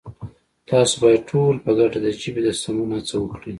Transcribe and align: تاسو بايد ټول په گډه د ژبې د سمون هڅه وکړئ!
تاسو 0.69 0.93
بايد 1.01 1.21
ټول 1.31 1.55
په 1.65 1.71
گډه 1.77 1.99
د 2.05 2.07
ژبې 2.21 2.41
د 2.45 2.49
سمون 2.61 2.89
هڅه 2.97 3.15
وکړئ! 3.19 3.49